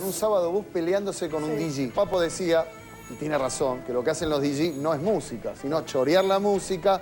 Un 0.00 0.12
sábado 0.12 0.50
bus 0.50 0.66
peleándose 0.72 1.28
con 1.28 1.44
un 1.44 1.56
DJ. 1.56 1.92
Papo 1.94 2.20
decía, 2.20 2.66
y 3.08 3.14
tiene 3.14 3.38
razón, 3.38 3.84
que 3.86 3.92
lo 3.92 4.02
que 4.02 4.10
hacen 4.10 4.28
los 4.28 4.42
DJ 4.42 4.72
no 4.78 4.92
es 4.92 5.00
música, 5.00 5.54
sino 5.54 5.82
chorear 5.82 6.24
la 6.24 6.40
música, 6.40 7.00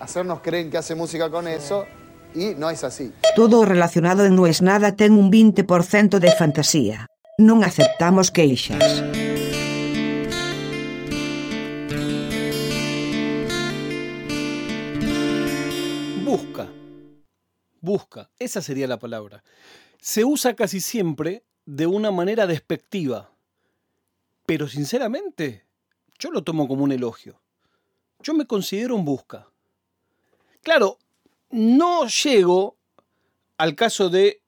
hacernos 0.00 0.40
creer 0.40 0.68
que 0.68 0.76
hace 0.76 0.96
música 0.96 1.30
con 1.30 1.46
eso, 1.46 1.86
y 2.34 2.56
no 2.56 2.68
es 2.68 2.82
así. 2.82 3.12
Todo 3.36 3.64
relacionado 3.64 4.24
en 4.24 4.34
No 4.34 4.48
es 4.48 4.60
nada 4.60 4.96
ten 4.96 5.12
un 5.12 5.30
20% 5.30 6.18
de 6.18 6.32
fantasía. 6.32 7.06
Non 7.38 7.62
aceptamos 7.62 8.34
queixas. 8.34 8.82
Busca. 16.26 16.66
Busca. 17.80 18.30
Esa 18.36 18.60
sería 18.60 18.90
la 18.90 18.98
palabra. 18.98 19.44
Se 20.00 20.24
usa 20.24 20.54
casi 20.58 20.80
siempre 20.80 21.46
de 21.64 21.86
una 21.86 22.10
manera 22.10 22.46
despectiva. 22.46 23.30
Pero 24.46 24.68
sinceramente, 24.68 25.64
yo 26.18 26.30
lo 26.30 26.42
tomo 26.42 26.68
como 26.68 26.84
un 26.84 26.92
elogio. 26.92 27.40
Yo 28.20 28.34
me 28.34 28.46
considero 28.46 28.96
un 28.96 29.04
busca. 29.04 29.48
Claro, 30.62 30.98
no 31.50 32.06
llego 32.06 32.76
al 33.58 33.74
caso 33.74 34.08
de 34.08 34.42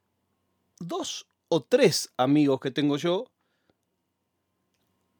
dos 0.78 1.26
o 1.48 1.62
tres 1.62 2.12
amigos 2.16 2.60
que 2.60 2.70
tengo 2.70 2.96
yo, 2.96 3.26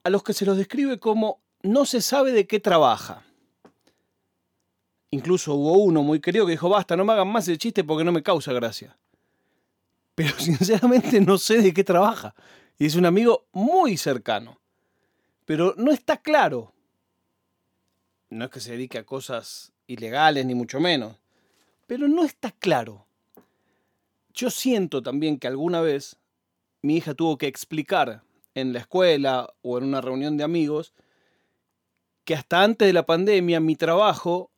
a 0.02 0.10
los 0.10 0.22
que 0.22 0.32
se 0.32 0.44
los 0.44 0.56
describe 0.56 0.98
como 0.98 1.40
no 1.62 1.86
se 1.86 2.00
sabe 2.00 2.32
de 2.32 2.46
qué 2.46 2.60
trabaja. 2.60 3.24
Incluso 5.10 5.54
hubo 5.54 5.78
uno 5.78 6.02
muy 6.02 6.20
querido 6.20 6.44
que 6.44 6.52
dijo, 6.52 6.68
basta, 6.68 6.96
no 6.96 7.04
me 7.04 7.12
hagan 7.12 7.28
más 7.28 7.48
el 7.48 7.58
chiste 7.58 7.84
porque 7.84 8.04
no 8.04 8.12
me 8.12 8.22
causa 8.22 8.52
gracia. 8.52 8.96
Pero 10.14 10.34
sinceramente 10.38 11.20
no 11.20 11.38
sé 11.38 11.60
de 11.60 11.72
qué 11.72 11.84
trabaja. 11.84 12.34
Y 12.78 12.86
es 12.86 12.94
un 12.94 13.06
amigo 13.06 13.46
muy 13.52 13.96
cercano. 13.96 14.60
Pero 15.44 15.74
no 15.76 15.92
está 15.92 16.16
claro. 16.16 16.72
No 18.30 18.46
es 18.46 18.50
que 18.50 18.60
se 18.60 18.72
dedique 18.72 18.98
a 18.98 19.04
cosas 19.04 19.72
ilegales, 19.86 20.46
ni 20.46 20.54
mucho 20.54 20.80
menos. 20.80 21.16
Pero 21.86 22.08
no 22.08 22.24
está 22.24 22.50
claro. 22.50 23.06
Yo 24.32 24.50
siento 24.50 25.02
también 25.02 25.38
que 25.38 25.46
alguna 25.46 25.80
vez 25.80 26.16
mi 26.82 26.96
hija 26.96 27.14
tuvo 27.14 27.38
que 27.38 27.46
explicar 27.46 28.22
en 28.54 28.72
la 28.72 28.80
escuela 28.80 29.52
o 29.62 29.78
en 29.78 29.84
una 29.84 30.00
reunión 30.00 30.36
de 30.36 30.44
amigos 30.44 30.92
que 32.24 32.34
hasta 32.34 32.62
antes 32.62 32.86
de 32.86 32.92
la 32.92 33.06
pandemia 33.06 33.60
mi 33.60 33.76
trabajo 33.76 34.50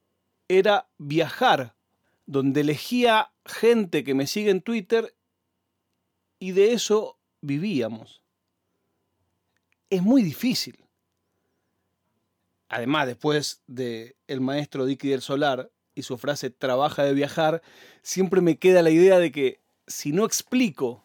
era 0.49 0.89
viajar, 0.99 1.75
donde 2.27 2.61
elegía 2.61 3.33
gente 3.45 4.05
que 4.05 4.15
me 4.15 4.27
sigue 4.27 4.51
en 4.51 4.63
Twitter 4.63 5.15
y 6.39 6.53
de 6.53 6.73
eso 6.73 7.19
vivíamos. 7.41 8.23
Es 9.91 10.03
muy 10.03 10.23
difícil. 10.23 10.85
Además, 12.69 13.07
después 13.07 13.63
de 13.67 14.17
El 14.27 14.41
maestro 14.41 14.87
Dicky 14.87 15.09
del 15.09 15.23
Solar 15.23 15.71
y 15.95 16.03
su 16.03 16.19
frase 16.19 16.51
trabaja 16.51 17.05
de 17.05 17.15
viajar, 17.15 17.63
siempre 18.03 18.41
me 18.41 18.59
queda 18.59 18.83
la 18.83 18.91
idea 18.91 19.19
de 19.19 19.31
que 19.31 19.61
si 19.87 20.13
no 20.13 20.25
explico 20.25 21.05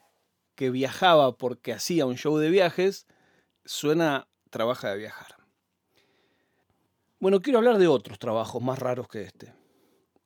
que 0.56 0.70
viajaba 0.70 1.38
porque 1.38 1.74
hacía 1.74 2.06
un 2.06 2.18
show 2.18 2.38
de 2.38 2.50
viajes, 2.50 3.08
suena 3.66 4.28
trabaja 4.50 4.90
de 4.90 4.98
viajar. 4.98 5.36
Bueno, 7.20 7.40
quiero 7.42 7.60
hablar 7.60 7.78
de 7.78 7.88
otros 7.88 8.18
trabajos 8.18 8.62
más 8.62 8.80
raros 8.80 9.08
que 9.08 9.22
este. 9.22 9.54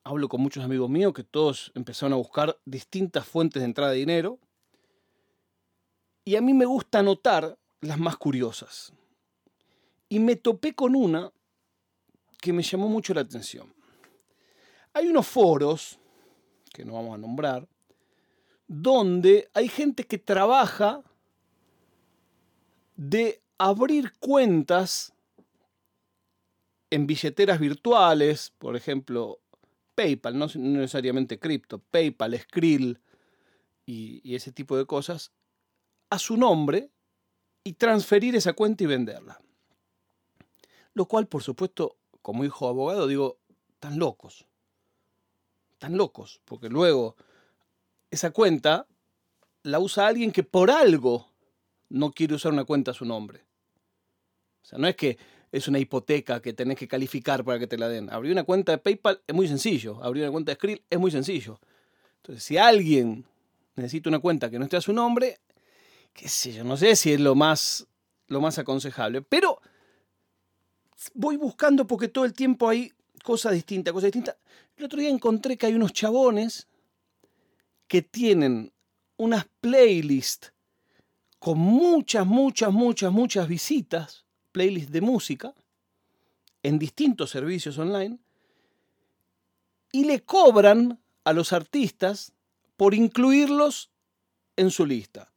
Hablo 0.02 0.28
con 0.28 0.40
muchos 0.40 0.64
amigos 0.64 0.88
míos 0.88 1.12
que 1.12 1.24
todos 1.24 1.70
empezaron 1.74 2.14
a 2.14 2.16
buscar 2.16 2.58
distintas 2.64 3.26
fuentes 3.26 3.60
de 3.60 3.66
entrada 3.66 3.92
de 3.92 3.98
dinero. 3.98 4.38
Y 6.26 6.34
a 6.34 6.40
mí 6.40 6.54
me 6.54 6.64
gusta 6.64 6.98
anotar 6.98 7.56
las 7.80 8.00
más 8.00 8.16
curiosas. 8.16 8.92
Y 10.08 10.18
me 10.18 10.34
topé 10.34 10.74
con 10.74 10.96
una 10.96 11.32
que 12.40 12.52
me 12.52 12.64
llamó 12.64 12.88
mucho 12.88 13.14
la 13.14 13.20
atención. 13.20 13.72
Hay 14.92 15.06
unos 15.06 15.28
foros, 15.28 16.00
que 16.74 16.84
no 16.84 16.94
vamos 16.94 17.14
a 17.14 17.18
nombrar, 17.18 17.68
donde 18.66 19.48
hay 19.54 19.68
gente 19.68 20.02
que 20.02 20.18
trabaja 20.18 21.04
de 22.96 23.40
abrir 23.56 24.12
cuentas 24.18 25.12
en 26.90 27.06
billeteras 27.06 27.60
virtuales, 27.60 28.52
por 28.58 28.74
ejemplo, 28.74 29.38
PayPal, 29.94 30.36
no 30.36 30.48
necesariamente 30.56 31.38
cripto, 31.38 31.78
PayPal, 31.78 32.36
Skrill 32.36 33.00
y, 33.86 34.20
y, 34.28 34.34
ese 34.34 34.50
tipo 34.50 34.76
de 34.76 34.86
cosas, 34.86 35.30
a 36.10 36.18
su 36.18 36.36
nombre 36.36 36.90
y 37.64 37.74
transferir 37.74 38.36
esa 38.36 38.52
cuenta 38.52 38.84
y 38.84 38.86
venderla. 38.86 39.40
Lo 40.94 41.06
cual, 41.06 41.26
por 41.26 41.42
supuesto, 41.42 41.96
como 42.22 42.44
hijo 42.44 42.68
abogado, 42.68 43.06
digo, 43.06 43.38
tan 43.78 43.98
locos, 43.98 44.46
tan 45.78 45.96
locos, 45.96 46.40
porque 46.44 46.68
luego 46.68 47.16
esa 48.10 48.30
cuenta 48.30 48.86
la 49.62 49.78
usa 49.78 50.06
alguien 50.06 50.32
que 50.32 50.42
por 50.42 50.70
algo 50.70 51.28
no 51.88 52.12
quiere 52.12 52.34
usar 52.34 52.52
una 52.52 52.64
cuenta 52.64 52.92
a 52.92 52.94
su 52.94 53.04
nombre. 53.04 53.44
O 54.62 54.64
sea, 54.64 54.78
no 54.78 54.88
es 54.88 54.96
que 54.96 55.18
es 55.52 55.68
una 55.68 55.78
hipoteca 55.78 56.40
que 56.40 56.52
tenés 56.52 56.76
que 56.76 56.88
calificar 56.88 57.44
para 57.44 57.58
que 57.58 57.66
te 57.66 57.78
la 57.78 57.88
den. 57.88 58.10
Abrir 58.10 58.32
una 58.32 58.44
cuenta 58.44 58.72
de 58.72 58.78
PayPal 58.78 59.22
es 59.26 59.34
muy 59.34 59.48
sencillo. 59.48 60.02
Abrir 60.02 60.24
una 60.24 60.32
cuenta 60.32 60.52
de 60.52 60.56
Skrill 60.56 60.82
es 60.90 60.98
muy 60.98 61.10
sencillo. 61.10 61.60
Entonces, 62.16 62.42
si 62.44 62.58
alguien 62.58 63.24
necesita 63.76 64.08
una 64.08 64.18
cuenta 64.18 64.50
que 64.50 64.58
no 64.58 64.64
esté 64.64 64.76
a 64.76 64.80
su 64.80 64.92
nombre, 64.92 65.38
qué 66.16 66.28
sé 66.28 66.54
yo, 66.54 66.64
no 66.64 66.76
sé 66.76 66.96
si 66.96 67.12
es 67.12 67.20
lo 67.20 67.34
más, 67.34 67.86
lo 68.28 68.40
más 68.40 68.58
aconsejable. 68.58 69.20
Pero 69.20 69.60
voy 71.14 71.36
buscando 71.36 71.86
porque 71.86 72.08
todo 72.08 72.24
el 72.24 72.32
tiempo 72.32 72.68
hay 72.68 72.92
cosas 73.22 73.52
distintas, 73.52 73.92
cosas 73.92 74.06
distintas. 74.06 74.36
El 74.76 74.84
otro 74.84 74.98
día 74.98 75.10
encontré 75.10 75.58
que 75.58 75.66
hay 75.66 75.74
unos 75.74 75.92
chabones 75.92 76.66
que 77.86 78.02
tienen 78.02 78.72
unas 79.18 79.46
playlists 79.60 80.52
con 81.38 81.58
muchas, 81.58 82.26
muchas, 82.26 82.72
muchas, 82.72 83.12
muchas 83.12 83.46
visitas 83.46 84.24
playlist 84.52 84.88
de 84.88 85.02
música 85.02 85.54
en 86.62 86.78
distintos 86.78 87.30
servicios 87.30 87.76
online 87.76 88.18
y 89.92 90.04
le 90.04 90.22
cobran 90.22 90.98
a 91.24 91.32
los 91.34 91.52
artistas 91.52 92.32
por 92.76 92.94
incluirlos 92.94 93.90
en 94.56 94.70
su 94.70 94.86
lista. 94.86 95.30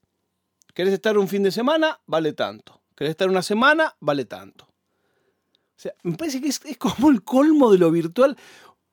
¿Querés 0.79 0.94
estar 0.94 1.17
un 1.17 1.28
fin 1.28 1.44
de 1.44 1.51
semana? 1.51 2.00
Vale 2.06 2.31
tanto. 2.31 2.79
¿Querés 2.95 3.12
estar 3.12 3.28
una 3.28 3.41
semana? 3.41 3.97
Vale 4.00 4.23
tanto. 4.23 4.63
O 4.63 5.75
sea, 5.75 5.94
me 6.03 6.16
parece 6.16 6.40
que 6.40 6.47
es, 6.47 6.62
como 6.78 7.09
el 7.09 7.22
colmo 7.22 7.69
de 7.69 7.78
lo 7.78 7.91
virtual. 7.91 8.38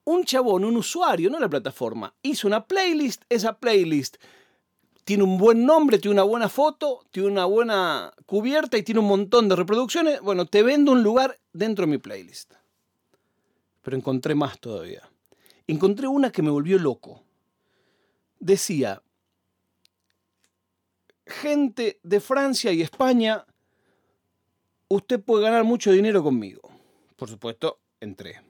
Un 0.02 0.24
chabón, 0.24 0.64
un 0.64 0.76
usuario, 0.76 1.30
no 1.30 1.38
la 1.38 1.48
plataforma, 1.48 2.12
hizo 2.22 2.48
una 2.48 2.66
playlist, 2.66 3.22
esa 3.28 3.56
playlist 3.60 4.16
tiene 5.04 5.22
un 5.22 5.38
buen 5.38 5.64
nombre, 5.64 6.00
tiene 6.00 6.14
una 6.14 6.24
buena 6.24 6.48
foto, 6.48 7.04
tiene 7.12 7.28
una 7.28 7.44
buena 7.44 8.12
cubierta 8.26 8.76
y 8.76 8.82
tiene 8.82 8.98
un 8.98 9.06
montón 9.06 9.48
de 9.48 9.54
reproducciones. 9.54 10.20
Bueno, 10.22 10.44
te 10.46 10.64
vendo 10.64 10.90
un 10.90 11.04
lugar 11.04 11.38
dentro 11.52 11.86
de 11.86 11.92
mi 11.92 11.98
playlist. 11.98 12.54
Pero 13.82 13.96
encontré 13.96 14.34
más 14.34 14.58
todavía. 14.58 15.08
Encontré 15.68 16.08
una 16.08 16.32
que 16.32 16.42
me 16.42 16.50
volvió 16.50 16.80
loco. 16.80 17.22
Decía, 18.40 19.04
gente 21.26 21.98
de 22.02 22.20
Francia 22.20 22.72
y 22.72 22.82
España, 22.82 23.44
usted 24.88 25.20
puede 25.20 25.44
ganar 25.44 25.64
mucho 25.64 25.92
dinero 25.92 26.22
conmigo. 26.22 26.62
Por 27.16 27.28
supuesto, 27.28 27.80
entré. 28.00 28.40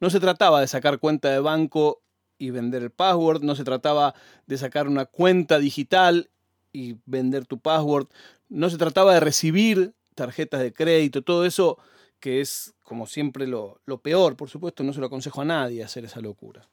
No 0.00 0.10
se 0.10 0.20
trataba 0.20 0.60
de 0.60 0.68
sacar 0.68 0.98
cuenta 0.98 1.30
de 1.30 1.40
banco 1.40 2.02
y 2.38 2.50
vender 2.50 2.82
el 2.82 2.90
password, 2.90 3.42
no 3.42 3.56
se 3.56 3.64
trataba 3.64 4.14
de 4.46 4.58
sacar 4.58 4.86
una 4.86 5.06
cuenta 5.06 5.58
digital 5.58 6.30
y 6.72 6.96
vender 7.04 7.46
tu 7.46 7.58
password, 7.58 8.08
no 8.48 8.70
se 8.70 8.78
trataba 8.78 9.14
de 9.14 9.20
recibir 9.20 9.94
tarjetas 10.14 10.60
de 10.60 10.72
crédito, 10.72 11.22
todo 11.22 11.44
eso 11.44 11.78
que 12.20 12.40
es 12.40 12.74
como 12.82 13.06
siempre 13.06 13.46
lo, 13.46 13.80
peor, 14.02 14.36
por 14.36 14.48
supuesto, 14.48 14.82
no 14.82 14.92
se 14.92 15.00
lo 15.00 15.06
aconsejo 15.06 15.42
a 15.42 15.44
nadie 15.44 15.84
hacer 15.84 16.04
esa 16.04 16.20
locura. 16.20 16.68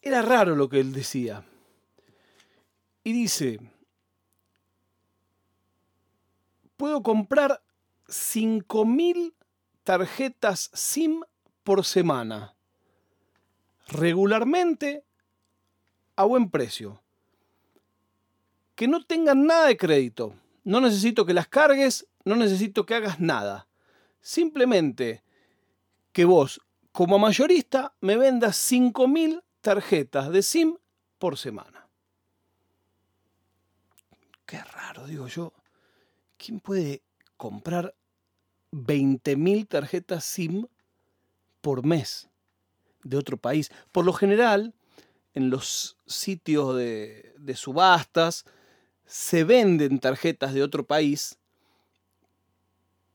Era 0.00 0.22
raro 0.22 0.54
lo 0.54 0.68
que 0.68 0.80
él 0.80 0.92
decía. 0.92 1.44
Y 3.06 3.12
dice, 3.12 3.60
puedo 6.76 7.04
comprar 7.04 7.62
5.000 8.08 9.32
tarjetas 9.84 10.72
SIM 10.74 11.20
por 11.62 11.84
semana 11.84 12.56
regularmente 13.86 15.04
a 16.16 16.24
buen 16.24 16.50
precio. 16.50 17.00
Que 18.74 18.88
no 18.88 19.04
tengan 19.04 19.46
nada 19.46 19.68
de 19.68 19.76
crédito. 19.76 20.34
No 20.64 20.80
necesito 20.80 21.24
que 21.24 21.32
las 21.32 21.46
cargues, 21.46 22.08
no 22.24 22.34
necesito 22.34 22.86
que 22.86 22.96
hagas 22.96 23.20
nada. 23.20 23.68
Simplemente 24.20 25.22
que 26.10 26.24
vos, 26.24 26.60
como 26.90 27.20
mayorista, 27.20 27.94
me 28.00 28.16
vendas 28.16 28.56
5.000 28.68 29.44
tarjetas 29.60 30.32
de 30.32 30.42
SIM 30.42 30.76
por 31.20 31.38
semana. 31.38 31.85
Qué 34.46 34.62
raro, 34.62 35.06
digo 35.06 35.26
yo. 35.26 35.52
¿Quién 36.38 36.60
puede 36.60 37.02
comprar 37.36 37.94
20.000 38.72 39.68
tarjetas 39.68 40.24
SIM 40.24 40.66
por 41.60 41.84
mes 41.84 42.28
de 43.02 43.16
otro 43.16 43.36
país? 43.36 43.70
Por 43.92 44.04
lo 44.04 44.12
general, 44.12 44.74
en 45.34 45.50
los 45.50 45.98
sitios 46.06 46.76
de, 46.76 47.34
subastas 47.54 48.44
se 49.04 49.44
venden 49.44 49.98
tarjetas 49.98 50.54
de 50.54 50.62
otro 50.62 50.86
país 50.86 51.38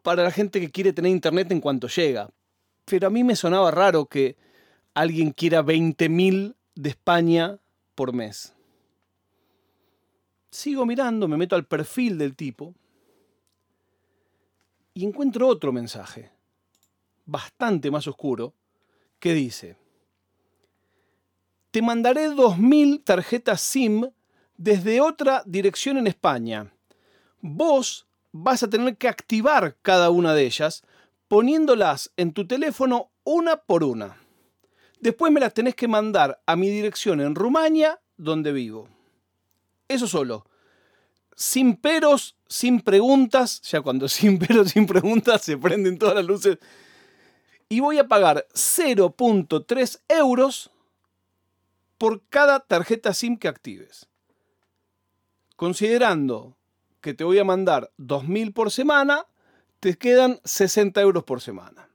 para 0.03 0.23
la 0.23 0.31
gente 0.31 0.59
que 0.59 0.71
quiere 0.71 0.93
tener 0.93 1.11
internet 1.11 1.51
en 1.51 1.59
cuanto 1.59 1.87
llega. 1.87 2.29
Pero 2.85 3.07
a 3.07 3.09
mí 3.09 3.23
me 3.23 3.35
sonaba 3.35 3.71
raro 3.71 4.05
que 4.05 4.37
alguien 4.93 5.31
quiera 5.31 5.63
20.000 5.63 6.55
de 6.75 6.89
España 6.89 7.59
por 7.95 8.13
mes. 8.13 8.53
Sigo 10.51 10.85
mirando, 10.85 11.29
me 11.29 11.37
meto 11.37 11.55
al 11.55 11.65
perfil 11.65 12.17
del 12.17 12.35
tipo 12.35 12.75
y 14.93 15.05
encuentro 15.05 15.47
otro 15.47 15.71
mensaje, 15.71 16.29
bastante 17.25 17.89
más 17.89 18.05
oscuro, 18.07 18.53
que 19.19 19.33
dice, 19.33 19.77
te 21.71 21.81
mandaré 21.81 22.29
2.000 22.29 23.01
tarjetas 23.03 23.61
SIM 23.61 24.11
desde 24.57 24.99
otra 24.99 25.41
dirección 25.45 25.97
en 25.97 26.07
España. 26.07 26.73
Vos 27.39 28.05
vas 28.33 28.61
a 28.61 28.69
tener 28.69 28.97
que 28.97 29.07
activar 29.07 29.77
cada 29.81 30.09
una 30.09 30.33
de 30.33 30.45
ellas 30.45 30.83
poniéndolas 31.29 32.11
en 32.17 32.33
tu 32.33 32.45
teléfono 32.45 33.09
una 33.23 33.55
por 33.55 33.85
una. 33.85 34.17
Después 34.99 35.31
me 35.31 35.39
las 35.39 35.53
tenés 35.53 35.75
que 35.75 35.87
mandar 35.87 36.41
a 36.45 36.57
mi 36.57 36.69
dirección 36.69 37.21
en 37.21 37.35
Rumania, 37.35 38.01
donde 38.17 38.51
vivo. 38.51 38.89
Eso 39.91 40.07
solo. 40.07 40.45
Sin 41.35 41.75
peros, 41.75 42.37
sin 42.47 42.79
preguntas. 42.79 43.61
Ya 43.63 43.81
cuando 43.81 44.07
sin 44.07 44.39
peros, 44.39 44.71
sin 44.71 44.85
preguntas 44.85 45.41
se 45.41 45.57
prenden 45.57 45.97
todas 45.97 46.15
las 46.15 46.25
luces. 46.25 46.57
Y 47.67 47.81
voy 47.81 47.97
a 47.97 48.07
pagar 48.07 48.47
0.3 48.53 50.01
euros 50.07 50.71
por 51.97 52.25
cada 52.29 52.61
tarjeta 52.61 53.13
SIM 53.13 53.37
que 53.37 53.49
actives. 53.49 54.07
Considerando 55.57 56.57
que 57.01 57.13
te 57.13 57.23
voy 57.23 57.39
a 57.39 57.43
mandar 57.43 57.91
2.000 57.97 58.53
por 58.53 58.71
semana, 58.71 59.25
te 59.79 59.97
quedan 59.97 60.39
60 60.43 61.01
euros 61.01 61.23
por 61.23 61.41
semana. 61.41 61.89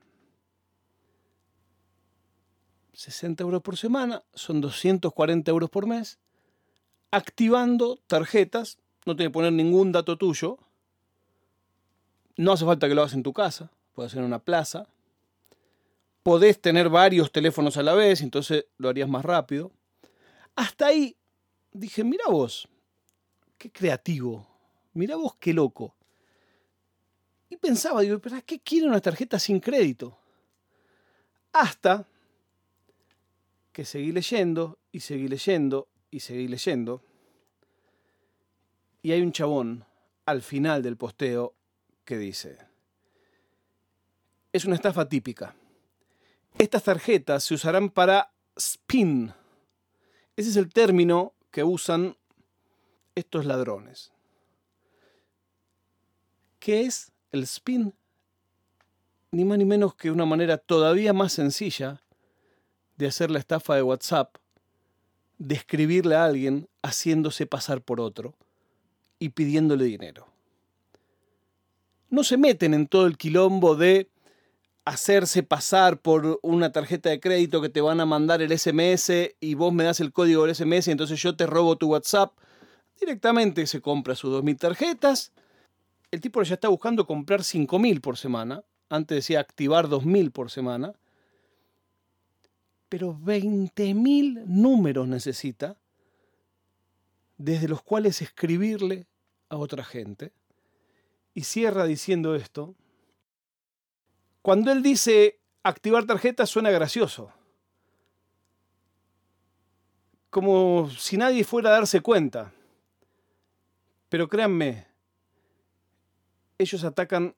60 2.92 3.42
euros 3.42 3.62
por 3.62 3.76
semana, 3.76 4.22
son 4.34 4.60
240 4.60 5.50
euros 5.50 5.70
por 5.70 5.86
mes, 5.86 6.18
activando 7.10 7.98
tarjetas, 8.06 8.78
no 9.04 9.16
tiene 9.16 9.30
que 9.30 9.34
poner 9.34 9.52
ningún 9.52 9.92
dato 9.92 10.16
tuyo, 10.16 10.58
no 12.36 12.52
hace 12.52 12.64
falta 12.64 12.88
que 12.88 12.94
lo 12.94 13.02
hagas 13.02 13.14
en 13.14 13.22
tu 13.22 13.32
casa, 13.32 13.70
puedes 13.94 14.12
hacer 14.12 14.20
en 14.20 14.26
una 14.26 14.40
plaza, 14.40 14.86
podés 16.22 16.60
tener 16.60 16.88
varios 16.88 17.32
teléfonos 17.32 17.76
a 17.76 17.82
la 17.82 17.94
vez, 17.94 18.20
entonces 18.20 18.66
lo 18.78 18.88
harías 18.88 19.08
más 19.08 19.24
rápido. 19.24 19.72
Hasta 20.54 20.86
ahí 20.86 21.16
dije, 21.72 22.04
mira 22.04 22.24
vos, 22.28 22.68
qué 23.58 23.70
creativo, 23.70 24.46
mira 24.92 25.16
vos 25.16 25.36
qué 25.38 25.54
loco. 25.54 25.94
Y 27.48 27.56
pensaba, 27.56 28.00
digo, 28.00 28.18
¿pero 28.18 28.36
qué 28.44 28.58
quiere 28.58 28.88
una 28.88 29.00
tarjeta 29.00 29.38
sin 29.38 29.60
crédito? 29.60 30.18
Hasta 31.52 32.06
que 33.72 33.84
seguí 33.84 34.10
leyendo 34.10 34.78
y 34.90 35.00
seguí 35.00 35.28
leyendo 35.28 35.88
y 36.10 36.20
seguí 36.20 36.48
leyendo. 36.48 37.02
Y 39.02 39.12
hay 39.12 39.22
un 39.22 39.32
chabón 39.32 39.84
al 40.24 40.42
final 40.42 40.82
del 40.82 40.96
posteo 40.96 41.54
que 42.04 42.18
dice, 42.18 42.58
es 44.52 44.64
una 44.64 44.74
estafa 44.74 45.08
típica. 45.08 45.54
Estas 46.58 46.84
tarjetas 46.84 47.44
se 47.44 47.54
usarán 47.54 47.90
para 47.90 48.32
spin. 48.56 49.32
Ese 50.36 50.50
es 50.50 50.56
el 50.56 50.72
término 50.72 51.34
que 51.50 51.62
usan 51.62 52.16
estos 53.14 53.44
ladrones. 53.44 54.12
¿Qué 56.58 56.82
es 56.82 57.12
el 57.32 57.42
spin? 57.44 57.94
Ni 59.30 59.44
más 59.44 59.58
ni 59.58 59.64
menos 59.64 59.94
que 59.94 60.10
una 60.10 60.24
manera 60.24 60.58
todavía 60.58 61.12
más 61.12 61.32
sencilla 61.32 62.02
de 62.96 63.06
hacer 63.06 63.30
la 63.30 63.38
estafa 63.38 63.74
de 63.74 63.82
WhatsApp, 63.82 64.36
de 65.38 65.54
escribirle 65.54 66.14
a 66.14 66.24
alguien 66.24 66.68
haciéndose 66.82 67.46
pasar 67.46 67.82
por 67.82 68.00
otro 68.00 68.34
y 69.18 69.30
pidiéndole 69.30 69.84
dinero. 69.84 70.26
No 72.10 72.24
se 72.24 72.36
meten 72.36 72.74
en 72.74 72.86
todo 72.86 73.06
el 73.06 73.16
quilombo 73.16 73.74
de 73.74 74.08
hacerse 74.84 75.42
pasar 75.42 75.98
por 75.98 76.38
una 76.42 76.70
tarjeta 76.70 77.10
de 77.10 77.18
crédito 77.20 77.60
que 77.60 77.68
te 77.68 77.80
van 77.80 78.00
a 78.00 78.06
mandar 78.06 78.40
el 78.40 78.56
SMS 78.56 79.10
y 79.40 79.54
vos 79.54 79.72
me 79.72 79.84
das 79.84 80.00
el 80.00 80.12
código 80.12 80.46
del 80.46 80.54
SMS 80.54 80.88
y 80.88 80.92
entonces 80.92 81.20
yo 81.20 81.36
te 81.36 81.46
robo 81.46 81.76
tu 81.76 81.88
WhatsApp. 81.88 82.32
Directamente 83.00 83.66
se 83.66 83.80
compra 83.80 84.14
sus 84.14 84.32
2.000 84.32 84.58
tarjetas. 84.58 85.32
El 86.12 86.20
tipo 86.20 86.40
ya 86.42 86.54
está 86.54 86.68
buscando 86.68 87.04
comprar 87.04 87.40
5.000 87.40 88.00
por 88.00 88.16
semana. 88.16 88.62
Antes 88.88 89.16
decía 89.16 89.40
activar 89.40 89.88
2.000 89.88 90.30
por 90.30 90.50
semana 90.52 90.94
pero 92.88 93.14
20.000 93.14 94.44
números 94.46 95.08
necesita, 95.08 95.76
desde 97.36 97.68
los 97.68 97.82
cuales 97.82 98.22
escribirle 98.22 99.06
a 99.48 99.56
otra 99.56 99.84
gente. 99.84 100.32
Y 101.34 101.42
cierra 101.42 101.84
diciendo 101.84 102.34
esto. 102.34 102.74
Cuando 104.42 104.72
él 104.72 104.82
dice 104.82 105.40
activar 105.62 106.06
tarjeta 106.06 106.46
suena 106.46 106.70
gracioso. 106.70 107.32
Como 110.30 110.88
si 110.90 111.16
nadie 111.16 111.44
fuera 111.44 111.70
a 111.70 111.72
darse 111.72 112.00
cuenta. 112.00 112.52
Pero 114.08 114.28
créanme, 114.28 114.86
ellos 116.58 116.84
atacan 116.84 117.34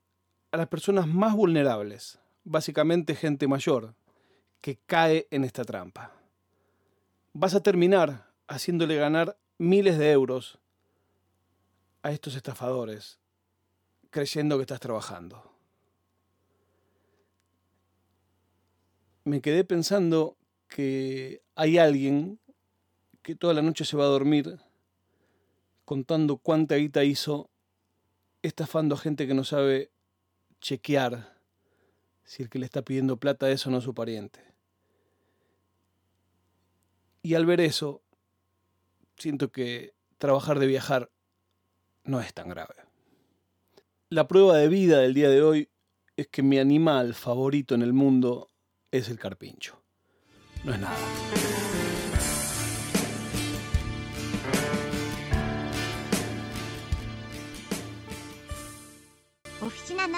a 0.52 0.56
las 0.56 0.68
personas 0.68 1.06
más 1.06 1.34
vulnerables, 1.34 2.20
básicamente 2.44 3.14
gente 3.14 3.48
mayor, 3.48 3.94
que 4.60 4.78
cae 4.86 5.26
en 5.30 5.44
esta 5.44 5.64
trampa. 5.64 6.12
Vas 7.32 7.54
a 7.54 7.62
terminar 7.62 8.26
haciéndole 8.48 8.96
ganar 8.96 9.36
miles 9.58 9.98
de 9.98 10.10
euros 10.10 10.58
a 12.02 12.12
estos 12.12 12.36
estafadores, 12.36 13.18
creyendo 14.10 14.56
que 14.56 14.62
estás 14.62 14.80
trabajando. 14.80 15.52
Me 19.24 19.40
quedé 19.40 19.64
pensando 19.64 20.36
que 20.68 21.42
hay 21.54 21.78
alguien 21.78 22.38
que 23.22 23.34
toda 23.34 23.52
la 23.52 23.62
noche 23.62 23.84
se 23.84 23.96
va 23.96 24.04
a 24.04 24.08
dormir 24.08 24.58
contando 25.84 26.38
cuánta 26.38 26.76
guita 26.76 27.04
hizo 27.04 27.50
estafando 28.42 28.94
a 28.94 28.98
gente 28.98 29.26
que 29.26 29.34
no 29.34 29.44
sabe 29.44 29.90
chequear 30.60 31.36
si 32.24 32.42
el 32.42 32.48
que 32.48 32.58
le 32.58 32.66
está 32.66 32.82
pidiendo 32.82 33.18
plata 33.18 33.50
es 33.50 33.66
o 33.66 33.70
no 33.70 33.80
su 33.80 33.94
pariente. 33.94 34.47
Y 37.22 37.34
al 37.34 37.46
ver 37.46 37.60
eso, 37.60 38.02
siento 39.16 39.50
que 39.50 39.94
trabajar 40.18 40.58
de 40.58 40.66
viajar 40.66 41.10
no 42.04 42.20
es 42.20 42.32
tan 42.32 42.48
grave. 42.48 42.74
La 44.10 44.26
prueba 44.26 44.56
de 44.56 44.68
vida 44.68 45.00
del 45.00 45.14
día 45.14 45.28
de 45.28 45.42
hoy 45.42 45.68
es 46.16 46.28
que 46.28 46.42
mi 46.42 46.58
animal 46.58 47.14
favorito 47.14 47.74
en 47.74 47.82
el 47.82 47.92
mundo 47.92 48.48
es 48.90 49.08
el 49.08 49.18
carpincho. 49.18 49.82
No 50.64 50.72
es 50.72 50.80
nada. 50.80 50.96
Oficina 59.60 60.08